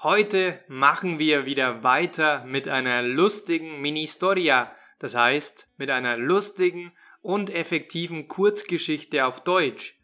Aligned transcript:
Heute 0.00 0.60
machen 0.68 1.18
wir 1.18 1.44
wieder 1.44 1.82
weiter 1.82 2.44
mit 2.44 2.68
einer 2.68 3.02
lustigen 3.02 3.80
Mini-Storia, 3.80 4.70
das 5.00 5.16
heißt 5.16 5.66
mit 5.76 5.90
einer 5.90 6.16
lustigen 6.16 6.92
und 7.20 7.50
effektiven 7.50 8.28
Kurzgeschichte 8.28 9.26
auf 9.26 9.42
Deutsch. 9.42 9.98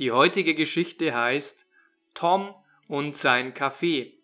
Die 0.00 0.12
heutige 0.12 0.54
Geschichte 0.54 1.14
heißt 1.14 1.64
Tom 2.12 2.54
und 2.88 3.16
sein 3.16 3.54
Kaffee. 3.54 4.18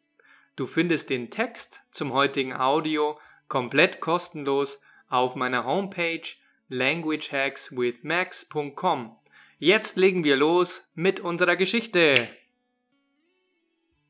Du 0.57 0.67
findest 0.67 1.09
den 1.09 1.31
Text 1.31 1.81
zum 1.91 2.13
heutigen 2.13 2.53
Audio 2.53 3.19
komplett 3.49 4.03
kostenlos 4.03 4.79
auf 5.09 5.37
meiner 5.37 5.65
Homepage 5.65 6.29
languagehackswithmax.com. 6.69 9.17
Jetzt 9.59 9.97
legen 9.97 10.23
wir 10.23 10.37
los 10.37 10.87
mit 10.95 11.21
unserer 11.21 11.57
Geschichte. 11.57 12.15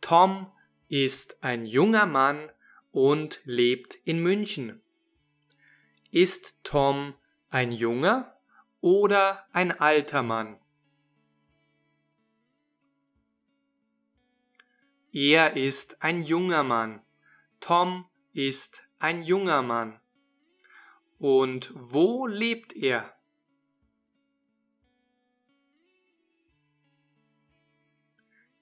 Tom 0.01 0.51
ist 0.89 1.43
ein 1.43 1.67
junger 1.67 2.07
Mann 2.07 2.51
und 2.93 3.41
lebt 3.45 3.97
in 4.05 4.23
München. 4.23 4.83
Ist 6.11 6.59
Tom 6.63 7.15
ein 7.51 7.73
junger 7.73 8.39
oder 8.81 9.47
ein 9.53 9.73
alter 9.73 10.23
Mann? 10.23 10.61
Er 15.13 15.57
ist 15.57 16.03
ein 16.03 16.23
junger 16.23 16.65
Mann. 16.65 17.01
Tom 17.61 18.07
ist 18.33 18.83
ein 18.99 19.23
junger 19.23 19.63
Mann. 19.63 20.01
Und 21.19 21.73
wo 21.75 22.27
lebt 22.27 22.75
er? 22.75 23.15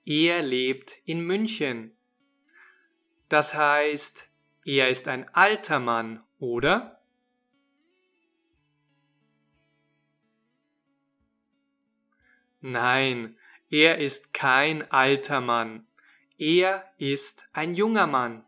Er 0.04 0.42
lebt 0.42 0.98
in 1.04 1.20
München. 1.20 1.96
Das 3.32 3.54
heißt, 3.54 4.28
er 4.66 4.90
ist 4.90 5.08
ein 5.08 5.26
alter 5.34 5.80
Mann, 5.80 6.22
oder? 6.38 7.00
Nein, 12.60 13.38
er 13.70 13.96
ist 13.96 14.34
kein 14.34 14.82
alter 14.92 15.40
Mann. 15.40 15.86
Er 16.36 16.84
ist 16.98 17.48
ein 17.54 17.74
junger 17.74 18.06
Mann. 18.06 18.44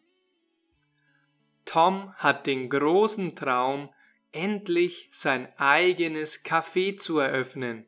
Tom 1.64 2.12
hat 2.16 2.46
den 2.46 2.68
großen 2.68 3.34
Traum, 3.36 3.88
endlich 4.32 5.08
sein 5.12 5.50
eigenes 5.58 6.44
Café 6.44 6.98
zu 6.98 7.20
eröffnen. 7.20 7.86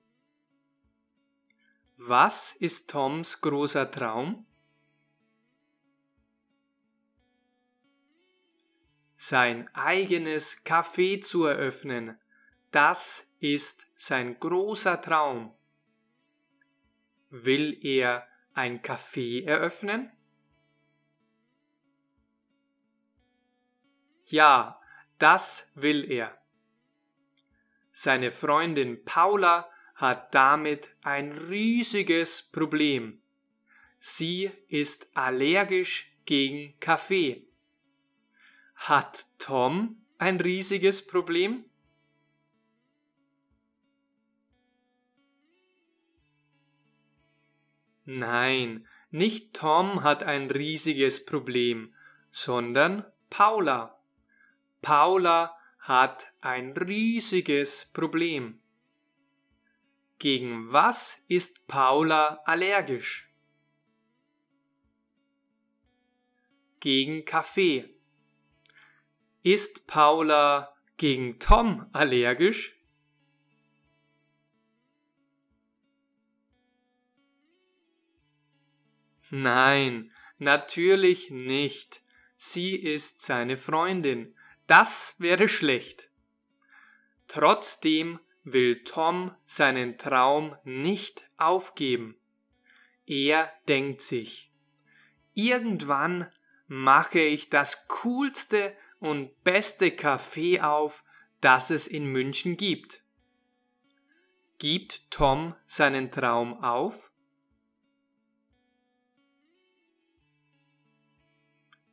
Was 1.99 2.57
ist 2.57 2.89
Toms 2.89 3.43
großer 3.43 3.91
Traum? 3.91 4.47
Sein 9.29 9.69
eigenes 9.75 10.65
Café 10.65 11.21
zu 11.21 11.47
eröffnen, 11.47 12.17
das 12.71 13.29
ist 13.41 13.89
sein 13.97 14.39
großer 14.39 15.03
Traum. 15.03 15.53
Will 17.31 17.77
er 17.85 18.29
ein 18.55 18.83
Café 18.83 19.45
eröffnen? 19.45 20.13
Ja, 24.27 24.81
das 25.19 25.73
will 25.75 26.09
er. 26.09 26.41
Seine 27.91 28.31
Freundin 28.31 29.05
Paula 29.05 29.69
hat 29.97 30.37
damit 30.37 30.91
ein 31.03 31.33
riesiges 31.33 32.43
Problem. 32.43 33.21
Sie 33.99 34.53
ist 34.69 35.09
allergisch 35.17 36.13
gegen 36.27 36.79
Kaffee. 36.79 37.46
Hat 38.77 39.27
Tom 39.39 39.97
ein 40.19 40.41
riesiges 40.41 41.07
Problem? 41.07 41.65
Nein, 48.05 48.87
nicht 49.11 49.55
Tom 49.55 50.05
hat 50.05 50.23
ein 50.23 50.49
riesiges 50.51 51.25
Problem, 51.25 51.93
sondern 52.31 53.05
Paula. 53.31 53.99
Paula 54.81 55.57
hat 55.81 56.29
ein 56.41 56.73
riesiges 56.73 57.91
Problem. 57.93 58.61
Gegen 60.19 60.73
was 60.73 61.25
ist 61.27 61.67
Paula 61.67 62.41
allergisch? 62.45 63.29
Gegen 66.79 67.25
Kaffee. 67.25 67.96
Ist 69.47 69.87
Paula 69.87 70.75
gegen 70.97 71.39
Tom 71.39 71.87
allergisch? 71.93 72.77
Nein, 79.31 80.11
natürlich 80.39 81.31
nicht. 81.31 82.03
Sie 82.37 82.75
ist 82.75 83.21
seine 83.21 83.57
Freundin. 83.57 84.35
Das 84.67 85.15
wäre 85.19 85.49
schlecht. 85.49 86.11
Trotzdem 87.29 88.19
will 88.43 88.83
Tom 88.83 89.33
seinen 89.45 89.97
Traum 89.97 90.57
nicht 90.65 91.31
aufgeben. 91.37 92.17
Er 93.07 93.53
denkt 93.69 94.01
sich, 94.01 94.51
irgendwann 95.35 96.33
mache 96.67 97.21
ich 97.21 97.49
das 97.49 97.87
coolste 97.87 98.77
und 98.99 99.43
beste 99.45 99.87
Café 99.87 100.63
auf, 100.63 101.05
das 101.41 101.71
es 101.71 101.87
in 101.87 102.07
München 102.07 102.57
gibt. 102.57 103.03
Gibt 104.59 105.11
Tom 105.11 105.55
seinen 105.67 106.11
Traum 106.11 106.63
auf? 106.65 107.11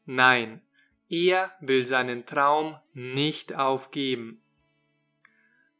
Nein, 0.06 0.62
er 1.10 1.52
will 1.60 1.86
seinen 1.86 2.26
Traum 2.26 2.80
nicht 2.94 3.54
aufgeben. 3.54 4.42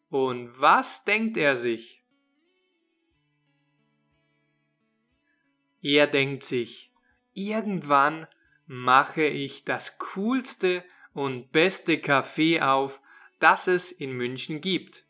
Und 0.10 0.60
was 0.60 1.06
denkt 1.06 1.38
er 1.38 1.56
sich? 1.56 2.04
Er 5.82 6.08
denkt 6.08 6.44
sich, 6.44 6.94
irgendwann 7.34 8.28
mache 8.66 9.24
ich 9.24 9.66
das 9.66 9.98
coolste 9.98 10.86
und 11.14 11.52
beste 11.52 11.94
Café 11.94 12.62
auf, 12.62 13.02
das 13.40 13.68
es 13.68 13.92
in 13.92 14.14
München 14.14 14.62
gibt. 14.62 15.06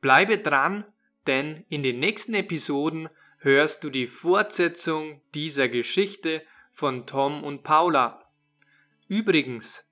Bleibe 0.00 0.38
dran, 0.38 0.84
denn 1.26 1.64
in 1.68 1.82
den 1.82 2.00
nächsten 2.00 2.34
Episoden 2.34 3.08
hörst 3.38 3.84
du 3.84 3.90
die 3.90 4.06
Fortsetzung 4.06 5.20
dieser 5.34 5.68
Geschichte 5.68 6.42
von 6.72 7.06
Tom 7.06 7.44
und 7.44 7.62
Paula. 7.62 8.30
Übrigens, 9.08 9.86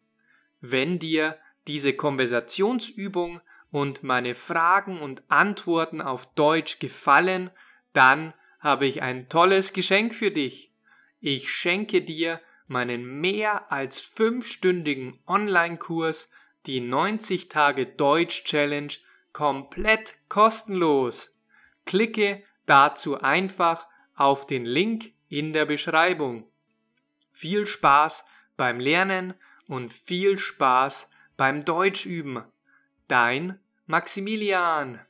wenn 0.60 0.98
dir 0.98 1.38
diese 1.66 1.92
Konversationsübung 1.92 3.40
und 3.70 4.02
meine 4.02 4.34
Fragen 4.34 5.00
und 5.00 5.22
Antworten 5.28 6.00
auf 6.00 6.32
Deutsch 6.34 6.78
gefallen, 6.78 7.50
dann 7.92 8.34
habe 8.58 8.86
ich 8.86 9.02
ein 9.02 9.28
tolles 9.28 9.72
Geschenk 9.72 10.14
für 10.14 10.30
dich. 10.30 10.72
Ich 11.20 11.50
schenke 11.50 12.02
dir 12.02 12.40
meinen 12.70 13.20
mehr 13.20 13.72
als 13.72 14.00
fünfstündigen 14.00 15.18
Online-Kurs, 15.26 16.30
die 16.66 16.80
90 16.80 17.48
Tage 17.48 17.84
Deutsch 17.84 18.44
Challenge, 18.44 18.92
komplett 19.32 20.14
kostenlos. 20.28 21.34
Klicke 21.84 22.44
dazu 22.66 23.20
einfach 23.20 23.88
auf 24.14 24.46
den 24.46 24.64
Link 24.64 25.12
in 25.28 25.52
der 25.52 25.64
Beschreibung. 25.64 26.48
Viel 27.32 27.66
Spaß 27.66 28.24
beim 28.56 28.78
Lernen 28.78 29.34
und 29.66 29.92
viel 29.92 30.38
Spaß 30.38 31.10
beim 31.36 31.64
Deutschüben. 31.64 32.44
Dein 33.08 33.58
Maximilian. 33.86 35.00